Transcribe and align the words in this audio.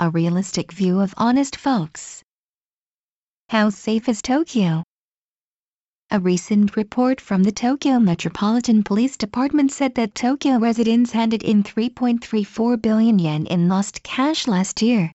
a 0.00 0.08
realistic 0.08 0.72
view 0.72 0.98
of 0.98 1.12
honest 1.18 1.54
folks. 1.56 2.22
How 3.50 3.68
safe 3.68 4.08
is 4.08 4.22
Tokyo? 4.22 4.82
A 6.10 6.18
recent 6.18 6.74
report 6.74 7.20
from 7.20 7.42
the 7.42 7.52
Tokyo 7.52 8.00
Metropolitan 8.00 8.82
Police 8.82 9.18
Department 9.18 9.70
said 9.70 9.94
that 9.96 10.14
Tokyo 10.14 10.58
residents 10.58 11.12
handed 11.12 11.42
in 11.42 11.62
3.34 11.62 12.80
billion 12.80 13.18
yen 13.18 13.44
in 13.44 13.68
lost 13.68 14.02
cash 14.02 14.48
last 14.48 14.80
year. 14.80 15.12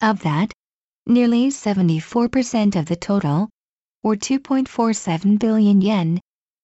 Of 0.00 0.24
that, 0.24 0.52
nearly 1.06 1.46
74% 1.46 2.74
of 2.74 2.86
the 2.86 2.96
total, 2.96 3.48
or 4.02 4.16
2.47 4.16 5.38
billion 5.38 5.80
yen, 5.80 6.20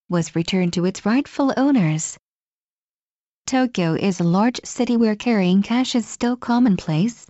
was 0.09 0.35
returned 0.35 0.73
to 0.73 0.85
its 0.85 1.07
rightful 1.07 1.55
owners. 1.57 2.19
Tokyo 3.49 3.95
is 3.95 4.21
a 4.21 4.25
large 4.25 4.61
city 4.63 4.99
where 4.99 5.17
carrying 5.17 5.63
cash 5.63 5.95
is 5.95 6.07
still 6.07 6.37
commonplace. 6.37 7.27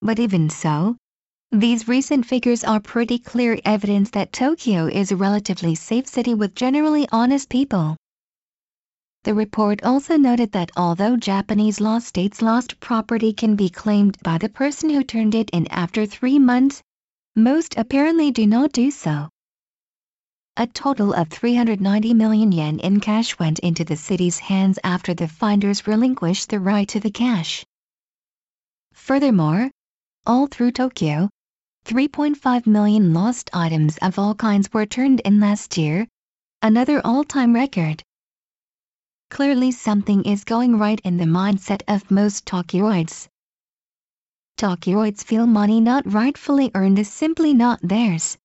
But 0.00 0.20
even 0.20 0.48
so, 0.48 0.96
these 1.50 1.88
recent 1.88 2.24
figures 2.24 2.62
are 2.62 2.78
pretty 2.78 3.18
clear 3.18 3.58
evidence 3.64 4.10
that 4.10 4.32
Tokyo 4.32 4.86
is 4.86 5.10
a 5.10 5.16
relatively 5.16 5.74
safe 5.74 6.06
city 6.06 6.34
with 6.34 6.54
generally 6.54 7.08
honest 7.10 7.48
people. 7.48 7.96
The 9.24 9.34
report 9.34 9.82
also 9.82 10.16
noted 10.16 10.52
that 10.52 10.70
although 10.76 11.16
Japanese 11.16 11.80
law 11.80 11.98
states 11.98 12.40
lost 12.40 12.78
property 12.78 13.32
can 13.32 13.56
be 13.56 13.68
claimed 13.68 14.22
by 14.22 14.38
the 14.38 14.48
person 14.48 14.90
who 14.90 15.02
turned 15.02 15.34
it 15.34 15.50
in 15.50 15.66
after 15.66 16.06
three 16.06 16.38
months, 16.38 16.80
most 17.34 17.74
apparently 17.76 18.30
do 18.30 18.46
not 18.46 18.70
do 18.70 18.92
so. 18.92 19.30
A 20.58 20.66
total 20.66 21.12
of 21.12 21.28
390 21.28 22.14
million 22.14 22.50
yen 22.50 22.78
in 22.78 22.98
cash 22.98 23.38
went 23.38 23.58
into 23.58 23.84
the 23.84 23.94
city's 23.94 24.38
hands 24.38 24.78
after 24.82 25.12
the 25.12 25.28
finders 25.28 25.86
relinquished 25.86 26.48
the 26.48 26.58
right 26.58 26.88
to 26.88 26.98
the 26.98 27.10
cash. 27.10 27.62
Furthermore, 28.94 29.70
all 30.26 30.46
through 30.46 30.72
Tokyo, 30.72 31.28
3.5 31.84 32.66
million 32.66 33.12
lost 33.12 33.50
items 33.52 33.98
of 33.98 34.18
all 34.18 34.34
kinds 34.34 34.72
were 34.72 34.86
turned 34.86 35.20
in 35.26 35.40
last 35.40 35.76
year, 35.76 36.08
another 36.62 37.02
all-time 37.04 37.54
record. 37.54 38.02
Clearly 39.28 39.70
something 39.72 40.24
is 40.24 40.42
going 40.42 40.78
right 40.78 41.00
in 41.04 41.18
the 41.18 41.24
mindset 41.26 41.82
of 41.86 42.10
most 42.10 42.46
Tokyoites. 42.46 43.28
Tokyoites 44.56 45.22
feel 45.22 45.46
money 45.46 45.82
not 45.82 46.10
rightfully 46.10 46.70
earned 46.74 46.98
is 46.98 47.12
simply 47.12 47.52
not 47.52 47.78
theirs. 47.82 48.38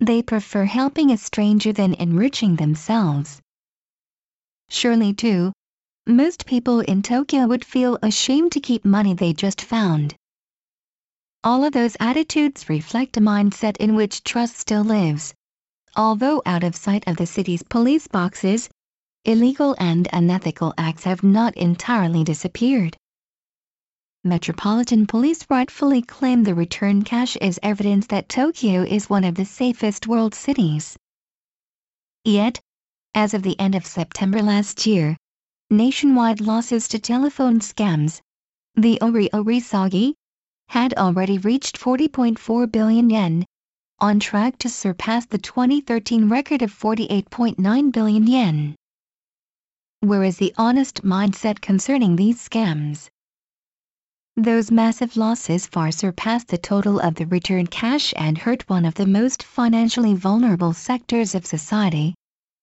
They 0.00 0.22
prefer 0.22 0.64
helping 0.64 1.10
a 1.10 1.18
stranger 1.18 1.72
than 1.74 1.92
enriching 1.94 2.56
themselves. 2.56 3.40
Surely 4.70 5.12
too, 5.12 5.52
most 6.06 6.46
people 6.46 6.80
in 6.80 7.02
Tokyo 7.02 7.46
would 7.46 7.64
feel 7.66 7.98
ashamed 8.02 8.52
to 8.52 8.60
keep 8.60 8.84
money 8.84 9.12
they 9.12 9.34
just 9.34 9.60
found. 9.60 10.14
All 11.44 11.64
of 11.64 11.74
those 11.74 11.98
attitudes 12.00 12.68
reflect 12.70 13.18
a 13.18 13.20
mindset 13.20 13.76
in 13.76 13.94
which 13.94 14.24
trust 14.24 14.56
still 14.56 14.84
lives. 14.84 15.34
Although 15.94 16.40
out 16.46 16.64
of 16.64 16.74
sight 16.74 17.04
of 17.06 17.16
the 17.16 17.26
city's 17.26 17.62
police 17.62 18.06
boxes, 18.06 18.70
illegal 19.26 19.76
and 19.78 20.08
unethical 20.12 20.72
acts 20.78 21.04
have 21.04 21.22
not 21.22 21.54
entirely 21.56 22.24
disappeared. 22.24 22.96
Metropolitan 24.22 25.06
Police 25.06 25.46
rightfully 25.48 26.02
claim 26.02 26.44
the 26.44 26.54
return 26.54 27.02
cash 27.02 27.38
is 27.38 27.58
evidence 27.62 28.06
that 28.08 28.28
Tokyo 28.28 28.82
is 28.82 29.08
one 29.08 29.24
of 29.24 29.34
the 29.34 29.46
safest 29.46 30.06
world 30.06 30.34
cities. 30.34 30.94
Yet, 32.26 32.60
as 33.14 33.32
of 33.32 33.42
the 33.42 33.58
end 33.58 33.74
of 33.74 33.86
September 33.86 34.42
last 34.42 34.86
year, 34.86 35.16
nationwide 35.70 36.42
losses 36.42 36.86
to 36.88 36.98
telephone 36.98 37.60
scams, 37.60 38.20
the 38.74 39.00
Ore 39.00 39.26
Ore 39.32 39.58
Sagi, 39.58 40.14
had 40.68 40.92
already 40.98 41.38
reached 41.38 41.80
40.4 41.80 42.70
billion 42.70 43.08
yen, 43.08 43.46
on 44.00 44.20
track 44.20 44.58
to 44.58 44.68
surpass 44.68 45.24
the 45.24 45.38
2013 45.38 46.28
record 46.28 46.60
of 46.60 46.78
48.9 46.78 47.90
billion 47.90 48.26
yen. 48.26 48.76
Where 50.00 50.24
is 50.24 50.36
the 50.36 50.52
honest 50.58 51.04
mindset 51.04 51.62
concerning 51.62 52.16
these 52.16 52.46
scams? 52.46 53.08
Those 54.36 54.70
massive 54.70 55.16
losses 55.16 55.66
far 55.66 55.90
surpassed 55.90 56.48
the 56.48 56.56
total 56.58 57.00
of 57.00 57.16
the 57.16 57.26
returned 57.26 57.70
cash 57.70 58.14
and 58.16 58.38
hurt 58.38 58.68
one 58.70 58.84
of 58.84 58.94
the 58.94 59.06
most 59.06 59.42
financially 59.42 60.14
vulnerable 60.14 60.72
sectors 60.72 61.34
of 61.34 61.44
society, 61.44 62.14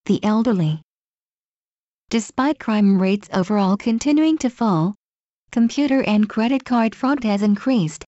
the 0.06 0.24
elderly. 0.24 0.82
Despite 2.10 2.60
crime 2.60 3.02
rates 3.02 3.30
overall 3.34 3.76
continuing 3.78 4.38
to 4.40 4.50
fall, 4.50 4.96
computer 5.52 6.02
and 6.04 6.30
credit 6.30 6.64
card 6.64 6.96
fraud 6.96 7.24
has 7.26 7.42
increased, 7.42 8.06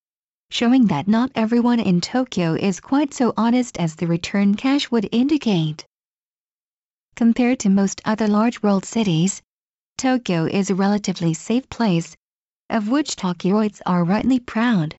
showing 0.49 0.87
that 0.87 1.07
not 1.07 1.31
everyone 1.35 1.79
in 1.79 1.99
Tokyo 1.99 2.53
is 2.55 2.79
quite 2.79 3.13
so 3.13 3.33
honest 3.35 3.77
as 3.77 3.95
the 3.95 4.07
return 4.07 4.55
cash 4.55 4.89
would 4.89 5.09
indicate. 5.11 5.85
Compared 7.15 7.59
to 7.59 7.69
most 7.69 8.01
other 8.05 8.27
large 8.27 8.63
world 8.63 8.85
cities, 8.85 9.41
Tokyo 9.97 10.45
is 10.45 10.69
a 10.69 10.75
relatively 10.75 11.33
safe 11.33 11.67
place, 11.69 12.15
of 12.69 12.89
which 12.89 13.15
Tokyoites 13.15 13.81
are 13.85 14.03
rightly 14.03 14.39
proud. 14.39 14.95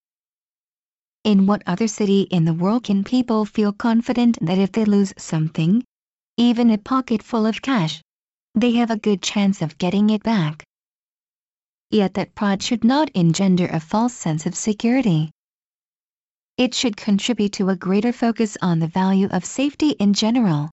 In 1.24 1.46
what 1.46 1.62
other 1.66 1.88
city 1.88 2.22
in 2.22 2.44
the 2.44 2.54
world 2.54 2.84
can 2.84 3.04
people 3.04 3.44
feel 3.44 3.72
confident 3.72 4.38
that 4.40 4.58
if 4.58 4.72
they 4.72 4.84
lose 4.84 5.12
something, 5.18 5.84
even 6.36 6.70
a 6.70 6.78
pocket 6.78 7.22
full 7.22 7.46
of 7.46 7.62
cash, 7.62 8.00
they 8.54 8.72
have 8.72 8.90
a 8.90 8.98
good 8.98 9.22
chance 9.22 9.62
of 9.62 9.78
getting 9.78 10.10
it 10.10 10.22
back? 10.22 10.64
yet 11.90 12.14
that 12.14 12.34
pride 12.36 12.62
should 12.62 12.84
not 12.84 13.10
engender 13.14 13.66
a 13.66 13.80
false 13.80 14.14
sense 14.14 14.46
of 14.46 14.54
security. 14.54 15.30
It 16.56 16.72
should 16.72 16.96
contribute 16.96 17.52
to 17.54 17.68
a 17.68 17.76
greater 17.76 18.12
focus 18.12 18.56
on 18.62 18.78
the 18.78 18.86
value 18.86 19.26
of 19.28 19.44
safety 19.44 19.90
in 19.90 20.14
general. 20.14 20.70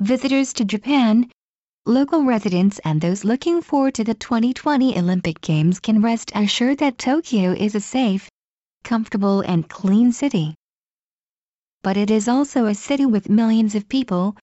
Visitors 0.00 0.54
to 0.54 0.64
Japan, 0.64 1.30
local 1.86 2.22
residents 2.22 2.78
and 2.84 3.00
those 3.00 3.24
looking 3.24 3.60
forward 3.60 3.94
to 3.94 4.04
the 4.04 4.14
2020 4.14 4.96
Olympic 4.96 5.40
Games 5.40 5.80
can 5.80 6.00
rest 6.00 6.30
assured 6.34 6.78
that 6.78 6.96
Tokyo 6.96 7.52
is 7.52 7.74
a 7.74 7.80
safe, 7.80 8.30
comfortable 8.84 9.40
and 9.40 9.68
clean 9.68 10.12
city. 10.12 10.54
But 11.82 11.96
it 11.96 12.10
is 12.10 12.28
also 12.28 12.66
a 12.66 12.74
city 12.74 13.04
with 13.04 13.28
millions 13.28 13.74
of 13.74 13.88
people, 13.88 14.36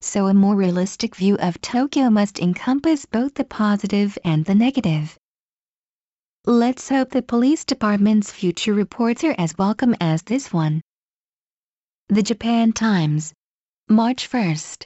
so 0.00 0.26
a 0.26 0.34
more 0.34 0.56
realistic 0.56 1.14
view 1.14 1.36
of 1.36 1.60
Tokyo 1.60 2.10
must 2.10 2.40
encompass 2.40 3.06
both 3.06 3.34
the 3.34 3.44
positive 3.44 4.18
and 4.24 4.44
the 4.44 4.56
negative. 4.56 5.16
Let's 6.44 6.88
hope 6.88 7.10
the 7.10 7.22
police 7.22 7.64
department's 7.64 8.32
future 8.32 8.74
reports 8.74 9.22
are 9.22 9.34
as 9.38 9.56
welcome 9.56 9.94
as 10.00 10.22
this 10.22 10.52
one. 10.52 10.80
The 12.08 12.24
Japan 12.24 12.72
Times, 12.72 13.32
March 13.88 14.28
1st. 14.28 14.78